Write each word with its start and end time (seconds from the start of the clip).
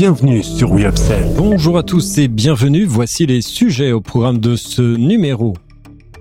bienvenue 0.00 0.42
sur 0.42 0.72
We 0.72 0.86
Bonjour 1.36 1.76
à 1.76 1.82
tous 1.82 2.16
et 2.16 2.26
bienvenue, 2.26 2.86
voici 2.86 3.26
les 3.26 3.42
sujets 3.42 3.92
au 3.92 4.00
programme 4.00 4.38
de 4.38 4.56
ce 4.56 4.80
numéro. 4.80 5.52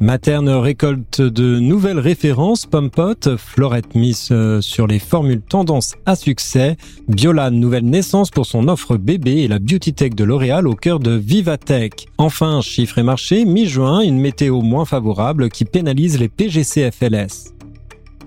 Materne 0.01 0.49
récolte 0.49 1.21
de 1.21 1.59
nouvelles 1.59 1.99
références, 1.99 2.65
Pompot, 2.65 3.37
Florette 3.37 3.95
Miss 3.95 4.31
euh, 4.33 4.59
sur 4.59 4.85
les 4.85 4.99
formules 4.99 5.39
tendance 5.39 5.95
à 6.05 6.17
succès, 6.17 6.75
Biola, 7.07 7.51
nouvelle 7.51 7.85
naissance 7.85 8.31
pour 8.31 8.45
son 8.45 8.67
offre 8.67 8.97
bébé 8.97 9.43
et 9.43 9.47
la 9.47 9.59
Beauty 9.59 9.93
Tech 9.93 10.13
de 10.13 10.25
L'Oréal 10.25 10.67
au 10.67 10.75
cœur 10.75 10.99
de 10.99 11.11
Vivatech. 11.11 12.07
Enfin, 12.17 12.59
chiffre 12.59 12.97
et 12.97 13.03
marché, 13.03 13.45
mi-juin, 13.45 14.01
une 14.01 14.19
météo 14.19 14.59
moins 14.59 14.83
favorable 14.83 15.47
qui 15.47 15.63
pénalise 15.63 16.19
les 16.19 16.27
PGC 16.27 16.91
FLS. 16.91 17.53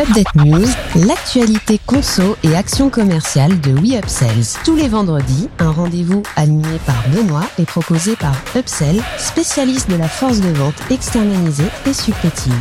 Update 0.00 0.34
News, 0.34 0.66
l'actualité 1.06 1.78
conso 1.84 2.34
et 2.42 2.54
action 2.54 2.88
commerciale 2.88 3.60
de 3.60 3.72
WeUpsells. 3.72 4.58
Tous 4.64 4.74
les 4.74 4.88
vendredis, 4.88 5.50
un 5.58 5.70
rendez-vous 5.70 6.22
animé 6.36 6.78
par 6.86 7.04
Benoît 7.14 7.44
et 7.58 7.64
proposé 7.64 8.16
par 8.16 8.32
Upsell, 8.56 9.02
spécialiste 9.18 9.90
de 9.90 9.96
la 9.96 10.08
force 10.08 10.40
de 10.40 10.48
vente 10.48 10.80
externalisée 10.90 11.68
et 11.86 11.92
supplétive. 11.92 12.54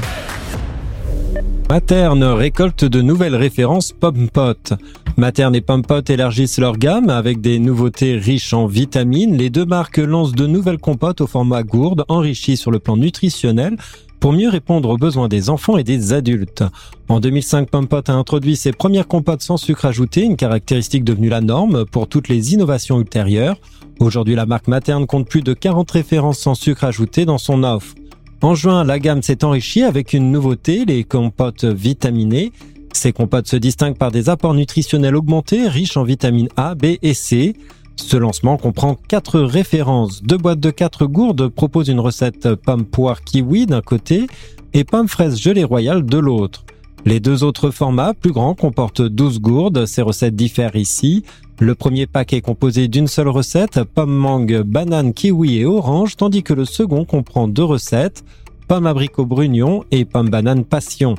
Materne 1.70 2.26
récolte 2.26 2.84
de 2.84 3.02
nouvelles 3.02 3.36
références 3.36 3.94
Pompot. 3.94 4.76
Materne 5.16 5.56
et 5.56 5.62
Pompot 5.62 6.02
élargissent 6.10 6.60
leur 6.60 6.78
gamme 6.78 7.10
avec 7.10 7.40
des 7.40 7.60
nouveautés 7.60 8.18
riches 8.18 8.54
en 8.54 8.66
vitamines. 8.66 9.38
Les 9.38 9.50
deux 9.50 9.66
marques 9.66 10.00
lancent 10.00 10.34
de 10.34 10.46
nouvelles 10.46 10.80
compotes 10.80 11.22
au 11.22 11.28
format 11.28 11.64
gourde, 11.64 12.04
enrichies 12.10 12.58
sur 12.58 12.72
le 12.72 12.80
plan 12.80 12.98
nutritionnel 12.98 13.78
pour 14.20 14.34
mieux 14.34 14.50
répondre 14.50 14.90
aux 14.90 14.98
besoins 14.98 15.28
des 15.28 15.50
enfants 15.50 15.78
et 15.78 15.84
des 15.84 16.14
adultes. 16.14 16.64
En 17.08 17.20
2005, 17.20 17.70
Pompot 17.70 18.02
a 18.08 18.14
introduit 18.14 18.56
ses 18.56 18.72
premières 18.72 19.08
compotes 19.08 19.42
sans 19.42 19.58
sucre 19.58 19.86
ajouté, 19.86 20.22
une 20.22 20.36
caractéristique 20.36 21.04
devenue 21.04 21.30
la 21.30 21.42
norme 21.42 21.86
pour 21.86 22.08
toutes 22.08 22.28
les 22.28 22.54
innovations 22.54 23.00
ultérieures. 23.00 23.58
Aujourd'hui, 24.00 24.36
la 24.36 24.46
marque 24.46 24.68
materne 24.68 25.08
compte 25.08 25.28
plus 25.28 25.42
de 25.42 25.54
40 25.54 25.90
références 25.92 26.40
sans 26.40 26.56
sucre 26.56 26.84
ajouté 26.84 27.26
dans 27.26 27.38
son 27.38 27.64
offre. 27.64 27.96
En 28.42 28.56
juin, 28.56 28.84
la 28.86 29.00
gamme 29.00 29.22
s'est 29.22 29.44
enrichie 29.44 29.84
avec 29.84 30.14
une 30.14 30.32
nouveauté, 30.32 30.86
les 30.86 31.04
compotes 31.04 31.66
vitaminées. 31.66 32.54
Ces 32.94 33.12
compotes 33.12 33.48
se 33.48 33.58
distinguent 33.58 33.98
par 33.98 34.12
des 34.12 34.30
apports 34.30 34.54
nutritionnels 34.54 35.16
augmentés, 35.16 35.68
riches 35.68 35.98
en 35.98 36.04
vitamines 36.04 36.50
A, 36.56 36.76
B 36.76 36.98
et 37.02 37.14
C. 37.14 37.56
Ce 38.02 38.18
lancement 38.18 38.58
comprend 38.58 38.96
quatre 38.96 39.40
références. 39.40 40.24
Deux 40.24 40.38
boîtes 40.38 40.60
de 40.60 40.72
quatre 40.72 41.06
gourdes 41.06 41.48
proposent 41.50 41.90
une 41.90 42.00
recette 42.00 42.56
pomme 42.56 42.86
poire 42.86 43.24
kiwi 43.24 43.68
d'un 43.68 43.82
côté 43.82 44.26
et 44.74 44.84
pomme 44.84 45.08
fraise 45.08 45.40
gelée 45.40 45.64
royale 45.64 46.06
de 46.06 46.18
l'autre. 46.18 46.66
Les 47.06 47.20
deux 47.20 47.44
autres 47.44 47.70
formats, 47.70 48.14
plus 48.14 48.32
grands, 48.32 48.56
comportent 48.56 49.02
12 49.02 49.42
gourdes. 49.42 49.86
Ces 49.86 50.02
recettes 50.02 50.36
diffèrent 50.36 50.76
ici. 50.76 51.24
Le 51.60 51.76
premier 51.76 52.08
pack 52.08 52.34
est 52.34 52.42
composé 52.42 52.88
d'une 52.88 53.08
seule 53.08 53.28
recette, 53.28 53.84
pomme 53.84 54.16
mangue, 54.16 54.62
banane, 54.62 55.14
kiwi 55.14 55.60
et 55.60 55.66
orange, 55.66 56.16
tandis 56.16 56.42
que 56.42 56.54
le 56.54 56.66
second 56.66 57.06
comprend 57.06 57.48
deux 57.48 57.64
recettes, 57.64 58.24
pomme 58.68 58.88
abricot 58.88 59.26
brugnon 59.26 59.84
et 59.92 60.06
pomme 60.06 60.30
banane 60.30 60.64
passion. 60.64 61.16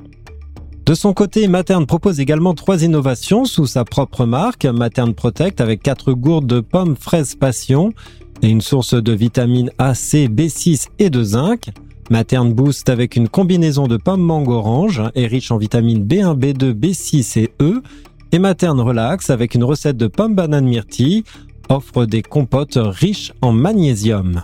De 0.86 0.94
son 0.94 1.12
côté, 1.12 1.46
Materne 1.46 1.86
propose 1.86 2.20
également 2.20 2.54
trois 2.54 2.82
innovations 2.82 3.44
sous 3.44 3.66
sa 3.66 3.84
propre 3.84 4.24
marque, 4.24 4.64
Materne 4.64 5.14
Protect 5.14 5.60
avec 5.60 5.82
quatre 5.82 6.12
gourdes 6.12 6.46
de 6.46 6.60
pommes 6.60 6.96
fraises 6.96 7.34
passion 7.34 7.92
et 8.42 8.48
une 8.48 8.60
source 8.60 8.94
de 8.94 9.12
vitamines 9.12 9.70
A, 9.78 9.94
C, 9.94 10.28
B6 10.28 10.88
et 10.98 11.10
de 11.10 11.22
zinc. 11.22 11.70
Materne 12.10 12.52
Boost 12.52 12.88
avec 12.88 13.14
une 13.14 13.28
combinaison 13.28 13.86
de 13.86 13.96
pommes 13.96 14.22
mangue 14.22 14.48
orange 14.48 15.02
et 15.14 15.26
riche 15.26 15.52
en 15.52 15.58
vitamines 15.58 16.04
B1, 16.04 16.36
B2, 16.36 16.72
B6 16.72 17.38
et 17.38 17.52
E. 17.60 17.82
Et 18.32 18.38
Materne 18.38 18.80
Relax 18.80 19.30
avec 19.30 19.54
une 19.54 19.64
recette 19.64 19.96
de 19.96 20.06
pommes 20.06 20.34
banane 20.34 20.66
myrtille 20.66 21.24
offre 21.68 22.04
des 22.04 22.22
compotes 22.22 22.78
riches 22.80 23.32
en 23.42 23.52
magnésium. 23.52 24.42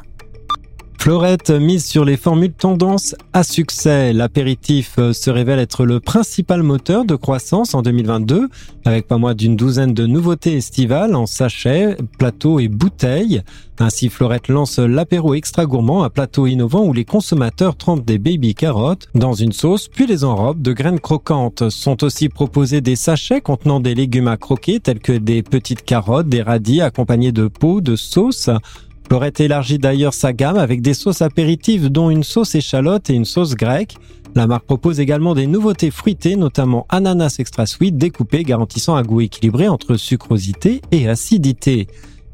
Florette 1.06 1.50
mise 1.52 1.86
sur 1.86 2.04
les 2.04 2.16
formules 2.16 2.52
tendance 2.52 3.14
à 3.32 3.44
succès. 3.44 4.12
L'apéritif 4.12 4.96
euh, 4.98 5.12
se 5.12 5.30
révèle 5.30 5.60
être 5.60 5.84
le 5.84 6.00
principal 6.00 6.64
moteur 6.64 7.04
de 7.04 7.14
croissance 7.14 7.74
en 7.74 7.82
2022, 7.82 8.48
avec 8.84 9.06
pas 9.06 9.16
moins 9.16 9.36
d'une 9.36 9.54
douzaine 9.54 9.94
de 9.94 10.04
nouveautés 10.04 10.56
estivales 10.56 11.14
en 11.14 11.26
sachets, 11.26 11.96
plateaux 12.18 12.58
et 12.58 12.66
bouteilles. 12.66 13.42
Ainsi, 13.78 14.08
Florette 14.08 14.48
lance 14.48 14.80
l'apéro 14.80 15.34
extra 15.34 15.64
gourmand, 15.64 16.02
un 16.02 16.10
plateau 16.10 16.48
innovant 16.48 16.84
où 16.84 16.92
les 16.92 17.04
consommateurs 17.04 17.76
trempent 17.76 18.04
des 18.04 18.18
baby 18.18 18.56
carottes 18.56 19.06
dans 19.14 19.34
une 19.34 19.52
sauce, 19.52 19.86
puis 19.86 20.08
les 20.08 20.24
enrobent 20.24 20.62
de 20.62 20.72
graines 20.72 20.98
croquantes. 20.98 21.70
Sont 21.70 22.02
aussi 22.02 22.28
proposés 22.28 22.80
des 22.80 22.96
sachets 22.96 23.40
contenant 23.40 23.78
des 23.78 23.94
légumes 23.94 24.26
à 24.26 24.36
croquer 24.36 24.80
tels 24.80 24.98
que 24.98 25.12
des 25.12 25.44
petites 25.44 25.84
carottes, 25.84 26.28
des 26.28 26.42
radis 26.42 26.80
accompagnés 26.80 27.30
de 27.30 27.46
pots, 27.46 27.80
de 27.80 27.94
sauce, 27.94 28.50
Florette 29.08 29.38
élargit 29.38 29.78
d'ailleurs 29.78 30.14
sa 30.14 30.32
gamme 30.32 30.56
avec 30.56 30.82
des 30.82 30.94
sauces 30.94 31.22
apéritives 31.22 31.90
dont 31.90 32.10
une 32.10 32.24
sauce 32.24 32.56
échalote 32.56 33.08
et 33.08 33.14
une 33.14 33.24
sauce 33.24 33.54
grecque. 33.54 33.94
La 34.34 34.48
marque 34.48 34.64
propose 34.64 34.98
également 34.98 35.34
des 35.34 35.46
nouveautés 35.46 35.92
fruitées, 35.92 36.34
notamment 36.34 36.86
ananas 36.88 37.36
extra 37.38 37.66
sweet 37.66 37.96
découpé 37.96 38.42
garantissant 38.42 38.96
un 38.96 39.02
goût 39.02 39.20
équilibré 39.20 39.68
entre 39.68 39.96
sucrosité 39.96 40.82
et 40.90 41.08
acidité. 41.08 41.86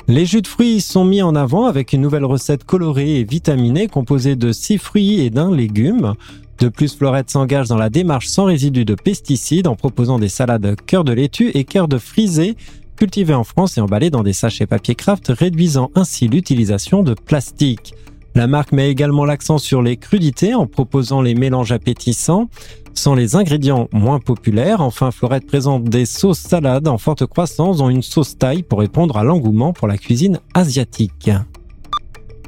Les 0.09 0.25
jus 0.25 0.41
de 0.41 0.47
fruits 0.47 0.81
sont 0.81 1.05
mis 1.05 1.21
en 1.21 1.34
avant 1.37 1.66
avec 1.66 1.93
une 1.93 2.00
nouvelle 2.00 2.25
recette 2.25 2.65
colorée 2.65 3.21
et 3.21 3.25
vitaminée 3.25 3.87
composée 3.87 4.34
de 4.34 4.50
six 4.50 4.78
fruits 4.78 5.21
et 5.21 5.28
d'un 5.31 5.55
légume. 5.55 6.15
De 6.59 6.69
plus, 6.69 6.97
Florette 6.97 7.31
s'engage 7.31 7.69
dans 7.69 7.77
la 7.77 7.91
démarche 7.91 8.28
sans 8.28 8.44
résidus 8.44 8.84
de 8.84 8.94
pesticides 8.94 9.69
en 9.69 9.77
proposant 9.77 10.19
des 10.19 10.28
salades 10.28 10.77
cœur 10.87 11.05
de 11.05 11.12
laitue 11.12 11.50
et 11.55 11.65
cœur 11.65 11.87
de 11.87 11.99
frisée 11.99 12.56
cultivés 13.03 13.35
en 13.35 13.43
France 13.43 13.77
et 13.79 13.81
emballés 13.81 14.11
dans 14.11 14.23
des 14.23 14.33
sachets 14.33 14.65
papier 14.65 14.95
craft, 14.95 15.33
réduisant 15.37 15.91
ainsi 15.97 16.29
l'utilisation 16.29 17.03
de 17.03 17.15
plastique. 17.15 17.95
La 18.37 18.47
marque 18.47 18.71
met 18.71 18.93
également 18.93 19.25
l'accent 19.25 19.59
sur 19.59 19.83
les 19.83 19.97
crudités 19.97 20.55
en 20.55 20.69
proposant 20.69 21.21
les 21.21 21.35
mélanges 21.35 21.73
appétissants 21.73 22.49
sans 22.95 23.17
les 23.17 23.35
ingrédients 23.35 23.89
moins 23.93 24.21
populaires. 24.21 24.83
Enfin, 24.83 25.11
Florette 25.11 25.49
présente 25.49 25.83
des 25.83 26.07
sauces 26.07 26.39
salades 26.39 26.87
en 26.87 26.97
forte 26.97 27.27
croissance 27.27 27.79
dont 27.79 27.89
une 27.89 28.03
sauce 28.03 28.39
taille 28.39 28.62
pour 28.62 28.79
répondre 28.79 29.17
à 29.17 29.25
l'engouement 29.25 29.73
pour 29.73 29.89
la 29.89 29.99
cuisine 29.99 30.39
asiatique. 30.55 31.29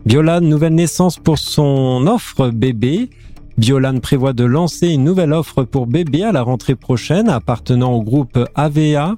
Biolan, 0.06 0.40
nouvelle 0.40 0.76
naissance 0.76 1.18
pour 1.18 1.38
son 1.38 2.06
offre 2.06 2.50
bébé. 2.50 3.10
Biolan 3.58 3.98
prévoit 3.98 4.34
de 4.34 4.44
lancer 4.44 4.86
une 4.86 5.02
nouvelle 5.02 5.32
offre 5.32 5.64
pour 5.64 5.88
bébé 5.88 6.22
à 6.22 6.30
la 6.30 6.42
rentrée 6.42 6.76
prochaine 6.76 7.28
appartenant 7.28 7.92
au 7.92 8.04
groupe 8.04 8.38
AVA. 8.54 9.16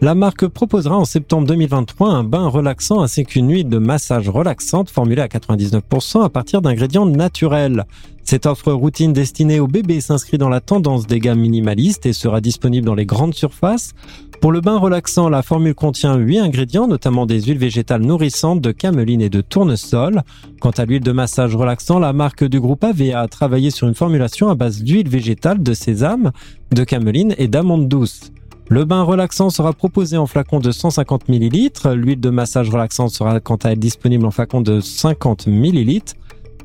La 0.00 0.14
marque 0.14 0.46
proposera 0.48 0.98
en 0.98 1.04
septembre 1.04 1.46
2023 1.46 2.10
un 2.10 2.24
bain 2.24 2.48
relaxant 2.48 3.00
ainsi 3.00 3.24
qu'une 3.24 3.50
huile 3.50 3.68
de 3.68 3.78
massage 3.78 4.28
relaxante 4.28 4.90
formulée 4.90 5.22
à 5.22 5.28
99% 5.28 6.22
à 6.22 6.28
partir 6.28 6.60
d'ingrédients 6.62 7.06
naturels. 7.06 7.84
Cette 8.24 8.46
offre 8.46 8.72
routine 8.72 9.12
destinée 9.12 9.60
aux 9.60 9.68
bébés 9.68 10.00
s'inscrit 10.00 10.36
dans 10.36 10.48
la 10.48 10.60
tendance 10.60 11.06
des 11.06 11.20
gammes 11.20 11.40
minimalistes 11.40 12.06
et 12.06 12.12
sera 12.12 12.40
disponible 12.40 12.84
dans 12.84 12.94
les 12.94 13.06
grandes 13.06 13.34
surfaces. 13.34 13.92
Pour 14.40 14.50
le 14.50 14.60
bain 14.60 14.78
relaxant, 14.78 15.28
la 15.28 15.42
formule 15.42 15.74
contient 15.74 16.16
8 16.16 16.38
ingrédients, 16.38 16.88
notamment 16.88 17.24
des 17.24 17.42
huiles 17.42 17.58
végétales 17.58 18.02
nourrissantes 18.02 18.60
de 18.60 18.72
cameline 18.72 19.22
et 19.22 19.30
de 19.30 19.40
tournesol. 19.40 20.22
Quant 20.60 20.70
à 20.70 20.84
l'huile 20.84 21.02
de 21.02 21.12
massage 21.12 21.54
relaxant, 21.54 21.98
la 21.98 22.12
marque 22.12 22.44
du 22.44 22.60
groupe 22.60 22.84
AVA 22.84 23.20
a 23.20 23.28
travaillé 23.28 23.70
sur 23.70 23.88
une 23.88 23.94
formulation 23.94 24.48
à 24.48 24.54
base 24.54 24.82
d'huile 24.82 25.08
végétale 25.08 25.62
de 25.62 25.72
sésame, 25.72 26.32
de 26.72 26.84
cameline 26.84 27.34
et 27.38 27.48
d'amande 27.48 27.88
douce. 27.88 28.32
Le 28.68 28.84
bain 28.86 29.02
relaxant 29.02 29.50
sera 29.50 29.74
proposé 29.74 30.16
en 30.16 30.26
flacon 30.26 30.58
de 30.58 30.70
150 30.70 31.28
ml. 31.28 31.70
L'huile 31.94 32.20
de 32.20 32.30
massage 32.30 32.70
relaxante 32.70 33.10
sera 33.10 33.38
quant 33.40 33.56
à 33.56 33.72
elle 33.72 33.78
disponible 33.78 34.24
en 34.24 34.30
flacon 34.30 34.62
de 34.62 34.80
50 34.80 35.46
ml. 35.46 36.00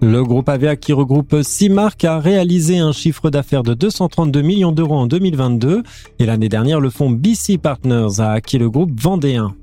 Le 0.01 0.24
groupe 0.24 0.48
Avia 0.48 0.78
qui 0.78 0.94
regroupe 0.94 1.36
six 1.42 1.68
marques 1.68 2.06
a 2.06 2.19
réalisé 2.19 2.78
un 2.78 2.94
chiffre 2.94 3.30
d'affaires 3.30 3.63
de 3.63 3.74
232 3.74 4.42
millions 4.42 4.72
d'euros 4.72 4.96
en 4.96 5.07
2022 5.07 5.84
et 6.19 6.25
l'année 6.25 6.48
dernière 6.48 6.80
le 6.80 6.90
fonds 6.90 7.10
BC 7.10 7.57
Partners 7.57 8.19
a 8.19 8.31
acquis 8.31 8.57
le 8.57 8.69
groupe 8.69 8.98
Vendéen. 8.98 9.54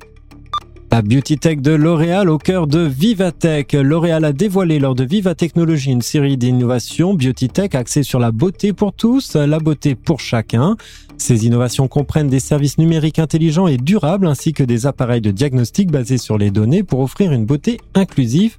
La 0.90 1.02
Beauty 1.02 1.36
Tech 1.36 1.60
de 1.60 1.72
L'Oréal 1.72 2.30
au 2.30 2.38
cœur 2.38 2.66
de 2.66 2.78
Vivatech. 2.78 3.74
L'Oréal 3.74 4.24
a 4.24 4.32
dévoilé 4.32 4.78
lors 4.78 4.94
de 4.94 5.04
Viva 5.04 5.34
Technology 5.34 5.90
une 5.90 6.00
série 6.00 6.38
d'innovations 6.38 7.12
Beauty 7.12 7.50
Tech 7.50 7.74
axées 7.74 8.02
sur 8.02 8.18
la 8.18 8.32
beauté 8.32 8.72
pour 8.72 8.94
tous, 8.94 9.36
la 9.36 9.58
beauté 9.58 9.94
pour 9.94 10.20
chacun. 10.20 10.76
Ces 11.18 11.44
innovations 11.44 11.86
comprennent 11.86 12.30
des 12.30 12.40
services 12.40 12.78
numériques 12.78 13.18
intelligents 13.18 13.66
et 13.66 13.76
durables 13.76 14.26
ainsi 14.26 14.54
que 14.54 14.62
des 14.62 14.86
appareils 14.86 15.20
de 15.20 15.30
diagnostic 15.30 15.90
basés 15.90 16.16
sur 16.16 16.38
les 16.38 16.50
données 16.50 16.82
pour 16.82 17.00
offrir 17.00 17.30
une 17.30 17.44
beauté 17.44 17.78
inclusive, 17.94 18.56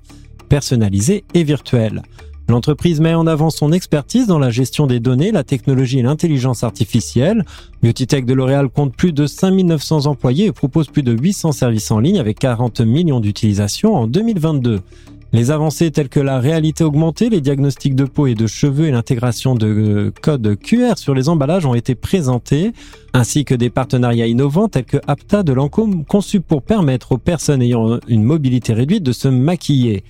personnalisée 0.47 1.23
et 1.33 1.43
virtuelle. 1.43 2.03
L'entreprise 2.49 3.01
met 3.01 3.13
en 3.13 3.27
avant 3.27 3.49
son 3.49 3.73
expertise 3.73 4.25
dans 4.25 4.39
la 4.39 4.49
gestion 4.49 4.87
des 4.87 5.01
données, 5.01 5.31
la 5.31 5.43
technologie 5.43 5.99
et 5.99 6.03
l'intelligence 6.03 6.63
artificielle. 6.63 7.43
Beautytech 7.83 8.25
de 8.25 8.33
L'Oréal 8.33 8.69
compte 8.69 8.95
plus 8.95 9.11
de 9.11 9.27
5900 9.27 10.05
employés 10.05 10.45
et 10.45 10.51
propose 10.53 10.87
plus 10.87 11.03
de 11.03 11.11
800 11.11 11.51
services 11.51 11.91
en 11.91 11.99
ligne 11.99 12.19
avec 12.19 12.39
40 12.39 12.79
millions 12.81 13.19
d'utilisations 13.19 13.95
en 13.95 14.07
2022. 14.07 14.79
Les 15.33 15.51
avancées 15.51 15.91
telles 15.91 16.07
que 16.07 16.21
la 16.21 16.39
réalité 16.39 16.85
augmentée, 16.85 17.29
les 17.29 17.41
diagnostics 17.41 17.95
de 17.95 18.05
peau 18.05 18.27
et 18.27 18.33
de 18.33 18.47
cheveux 18.47 18.87
et 18.87 18.91
l'intégration 18.91 19.55
de 19.55 20.13
codes 20.21 20.57
QR 20.57 20.93
sur 20.95 21.13
les 21.13 21.27
emballages 21.27 21.65
ont 21.65 21.75
été 21.75 21.95
présentés, 21.95 22.71
ainsi 23.13 23.43
que 23.43 23.53
des 23.53 23.69
partenariats 23.69 24.27
innovants 24.27 24.69
tels 24.69 24.85
que 24.85 24.97
Apta 25.05 25.43
de 25.43 25.51
Lancôme 25.51 26.05
conçus 26.05 26.39
pour 26.39 26.61
permettre 26.61 27.11
aux 27.11 27.17
personnes 27.17 27.61
ayant 27.61 27.99
une 28.07 28.23
mobilité 28.23 28.71
réduite 28.71 29.03
de 29.03 29.11
se 29.11 29.27
maquiller. 29.27 30.05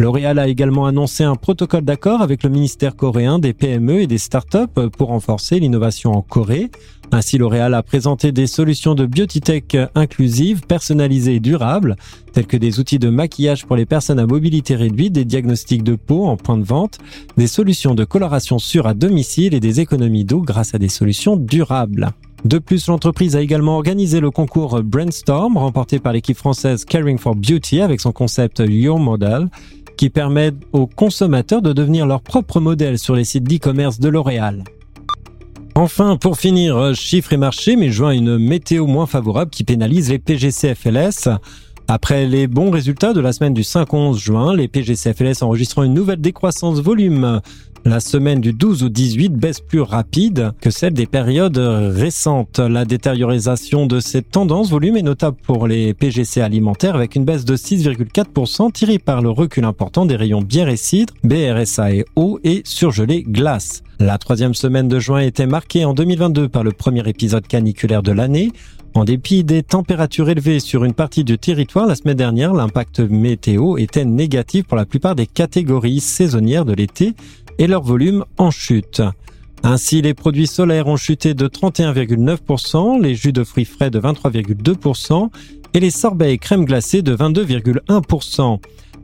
L'Oréal 0.00 0.38
a 0.38 0.48
également 0.48 0.86
annoncé 0.86 1.24
un 1.24 1.34
protocole 1.34 1.84
d'accord 1.84 2.22
avec 2.22 2.42
le 2.42 2.48
ministère 2.48 2.96
coréen 2.96 3.38
des 3.38 3.52
PME 3.52 4.00
et 4.00 4.06
des 4.06 4.16
startups 4.16 4.88
pour 4.96 5.08
renforcer 5.08 5.60
l'innovation 5.60 6.12
en 6.12 6.22
Corée. 6.22 6.70
Ainsi, 7.12 7.36
L'Oréal 7.36 7.74
a 7.74 7.82
présenté 7.82 8.32
des 8.32 8.46
solutions 8.46 8.94
de 8.94 9.04
beauty-tech 9.04 9.90
inclusives, 9.94 10.62
personnalisées 10.62 11.34
et 11.34 11.40
durables, 11.40 11.96
telles 12.32 12.46
que 12.46 12.56
des 12.56 12.80
outils 12.80 12.98
de 12.98 13.10
maquillage 13.10 13.66
pour 13.66 13.76
les 13.76 13.84
personnes 13.84 14.18
à 14.18 14.26
mobilité 14.26 14.74
réduite, 14.74 15.12
des 15.12 15.26
diagnostics 15.26 15.82
de 15.82 15.96
peau 15.96 16.24
en 16.24 16.38
point 16.38 16.56
de 16.56 16.64
vente, 16.64 16.96
des 17.36 17.46
solutions 17.46 17.94
de 17.94 18.04
coloration 18.04 18.58
sûre 18.58 18.86
à 18.86 18.94
domicile 18.94 19.52
et 19.52 19.60
des 19.60 19.80
économies 19.80 20.24
d'eau 20.24 20.40
grâce 20.40 20.74
à 20.74 20.78
des 20.78 20.88
solutions 20.88 21.36
durables. 21.36 22.08
De 22.46 22.58
plus, 22.58 22.86
l'entreprise 22.86 23.36
a 23.36 23.42
également 23.42 23.76
organisé 23.76 24.18
le 24.18 24.30
concours 24.30 24.82
Brainstorm, 24.82 25.58
remporté 25.58 25.98
par 25.98 26.14
l'équipe 26.14 26.38
française 26.38 26.86
Caring 26.86 27.18
for 27.18 27.34
Beauty 27.34 27.82
avec 27.82 28.00
son 28.00 28.12
concept 28.12 28.62
Your 28.66 28.98
Model, 28.98 29.50
qui 29.96 30.10
permet 30.10 30.52
aux 30.72 30.86
consommateurs 30.86 31.62
de 31.62 31.72
devenir 31.72 32.06
leur 32.06 32.22
propre 32.22 32.60
modèle 32.60 32.98
sur 32.98 33.14
les 33.14 33.24
sites 33.24 33.44
d'e-commerce 33.44 34.00
de 34.00 34.08
L'Oréal. 34.08 34.64
Enfin, 35.74 36.16
pour 36.16 36.36
finir, 36.36 36.94
chiffres 36.94 37.32
et 37.32 37.36
marchés, 37.36 37.76
mais 37.76 37.90
joint 37.90 38.10
une 38.10 38.38
météo 38.38 38.86
moins 38.86 39.06
favorable 39.06 39.50
qui 39.50 39.64
pénalise 39.64 40.10
les 40.10 40.18
PGCFLS. 40.18 41.28
Après 41.88 42.26
les 42.26 42.46
bons 42.46 42.70
résultats 42.70 43.12
de 43.12 43.20
la 43.20 43.32
semaine 43.32 43.54
du 43.54 43.62
5-11 43.62 44.16
juin, 44.16 44.54
les 44.54 44.68
PGCFLS 44.68 45.42
enregistrant 45.42 45.82
une 45.82 45.94
nouvelle 45.94 46.20
décroissance 46.20 46.80
volume 46.80 47.40
la 47.84 48.00
semaine 48.00 48.40
du 48.40 48.52
12 48.52 48.84
au 48.84 48.88
18 48.88 49.30
baisse 49.30 49.60
plus 49.60 49.80
rapide 49.80 50.52
que 50.60 50.70
celle 50.70 50.92
des 50.92 51.06
périodes 51.06 51.58
récentes. 51.58 52.58
La 52.58 52.84
détériorisation 52.84 53.86
de 53.86 54.00
cette 54.00 54.30
tendance 54.30 54.70
volume 54.70 54.96
est 54.96 55.02
notable 55.02 55.36
pour 55.42 55.66
les 55.66 55.94
PGC 55.94 56.40
alimentaires 56.40 56.94
avec 56.94 57.16
une 57.16 57.24
baisse 57.24 57.44
de 57.44 57.56
6,4% 57.56 58.72
tirée 58.72 58.98
par 58.98 59.22
le 59.22 59.30
recul 59.30 59.64
important 59.64 60.06
des 60.06 60.16
rayons 60.16 60.42
bière 60.42 60.68
et 60.68 60.76
BRSA 61.24 61.92
et 61.92 62.04
eau 62.16 62.38
et 62.44 62.62
surgelé 62.64 63.22
glace. 63.22 63.82
La 63.98 64.18
troisième 64.18 64.54
semaine 64.54 64.88
de 64.88 64.98
juin 64.98 65.20
était 65.20 65.46
marquée 65.46 65.84
en 65.84 65.94
2022 65.94 66.48
par 66.48 66.64
le 66.64 66.72
premier 66.72 67.06
épisode 67.08 67.46
caniculaire 67.46 68.02
de 68.02 68.12
l'année. 68.12 68.50
En 68.94 69.04
dépit 69.04 69.44
des 69.44 69.62
températures 69.62 70.30
élevées 70.30 70.58
sur 70.58 70.84
une 70.84 70.94
partie 70.94 71.22
du 71.22 71.38
territoire 71.38 71.86
la 71.86 71.94
semaine 71.94 72.16
dernière, 72.16 72.52
l'impact 72.52 73.00
météo 73.00 73.76
était 73.76 74.04
négatif 74.04 74.64
pour 74.64 74.76
la 74.76 74.84
plupart 74.84 75.14
des 75.14 75.26
catégories 75.26 76.00
saisonnières 76.00 76.64
de 76.64 76.72
l'été 76.72 77.14
et 77.60 77.66
leur 77.66 77.82
volume 77.82 78.24
en 78.38 78.50
chute. 78.50 79.02
Ainsi, 79.62 80.00
les 80.00 80.14
produits 80.14 80.46
solaires 80.46 80.86
ont 80.86 80.96
chuté 80.96 81.34
de 81.34 81.46
31,9%, 81.46 83.00
les 83.00 83.14
jus 83.14 83.34
de 83.34 83.44
fruits 83.44 83.66
frais 83.66 83.90
de 83.90 84.00
23,2% 84.00 85.28
et 85.74 85.80
les 85.80 85.90
sorbets 85.90 86.32
et 86.32 86.38
crèmes 86.38 86.64
glacées 86.64 87.02
de 87.02 87.14
22,1%. 87.14 88.58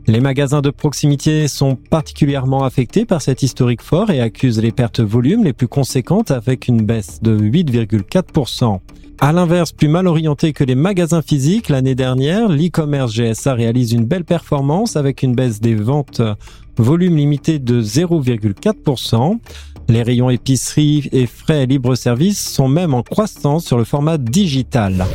Les 0.07 0.19
magasins 0.19 0.61
de 0.61 0.71
proximité 0.71 1.47
sont 1.47 1.75
particulièrement 1.75 2.63
affectés 2.63 3.05
par 3.05 3.21
cet 3.21 3.43
historique 3.43 3.83
fort 3.83 4.09
et 4.09 4.21
accusent 4.21 4.59
les 4.59 4.71
pertes 4.71 5.01
volumes 5.01 5.43
les 5.43 5.53
plus 5.53 5.67
conséquentes 5.67 6.31
avec 6.31 6.67
une 6.67 6.81
baisse 6.81 7.21
de 7.21 7.37
8,4%. 7.37 8.79
À 9.19 9.33
l'inverse, 9.33 9.71
plus 9.71 9.87
mal 9.87 10.07
orienté 10.07 10.53
que 10.53 10.63
les 10.63 10.75
magasins 10.75 11.21
physiques 11.21 11.69
l'année 11.69 11.95
dernière, 11.95 12.49
l'e-commerce 12.49 13.13
GSA 13.13 13.53
réalise 13.53 13.91
une 13.91 14.05
belle 14.05 14.25
performance 14.25 14.95
avec 14.95 15.21
une 15.21 15.35
baisse 15.35 15.59
des 15.59 15.75
ventes 15.75 16.21
volume 16.77 17.17
limité 17.17 17.59
de 17.59 17.81
0,4%. 17.81 19.39
Les 19.89 20.03
rayons 20.03 20.29
épicerie 20.29 21.09
et 21.11 21.25
frais 21.25 21.65
libre-service 21.65 22.39
sont 22.39 22.67
même 22.67 22.93
en 22.93 23.03
croissance 23.03 23.65
sur 23.65 23.77
le 23.77 23.85
format 23.85 24.17
digital. 24.17 25.05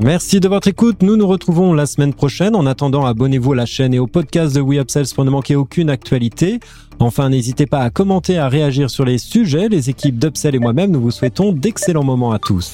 Merci 0.00 0.40
de 0.40 0.48
votre 0.48 0.68
écoute. 0.68 1.02
Nous 1.02 1.16
nous 1.16 1.26
retrouvons 1.26 1.74
la 1.74 1.86
semaine 1.86 2.14
prochaine. 2.14 2.56
En 2.56 2.66
attendant, 2.66 3.06
abonnez-vous 3.06 3.52
à 3.52 3.56
la 3.56 3.66
chaîne 3.66 3.94
et 3.94 3.98
au 3.98 4.06
podcast 4.06 4.54
de 4.54 4.60
WeUpsells 4.60 5.14
pour 5.14 5.24
ne 5.24 5.30
manquer 5.30 5.54
aucune 5.54 5.90
actualité. 5.90 6.60
Enfin, 6.98 7.28
n'hésitez 7.28 7.66
pas 7.66 7.80
à 7.80 7.90
commenter, 7.90 8.38
à 8.38 8.48
réagir 8.48 8.90
sur 8.90 9.04
les 9.04 9.18
sujets. 9.18 9.68
Les 9.68 9.90
équipes 9.90 10.18
d'Upsell 10.18 10.54
et 10.54 10.58
moi-même, 10.58 10.90
nous 10.90 11.00
vous 11.00 11.10
souhaitons 11.10 11.52
d'excellents 11.52 12.04
moments 12.04 12.32
à 12.32 12.38
tous. 12.38 12.72